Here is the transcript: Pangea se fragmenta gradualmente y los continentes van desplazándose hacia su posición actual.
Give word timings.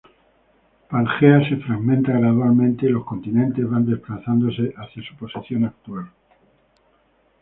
Pangea 0.89 1.47
se 1.47 1.57
fragmenta 1.57 2.11
gradualmente 2.13 2.87
y 2.87 2.89
los 2.89 3.05
continentes 3.05 3.69
van 3.69 3.85
desplazándose 3.85 4.73
hacia 4.75 5.03
su 5.07 5.15
posición 5.15 5.65
actual. 5.65 6.09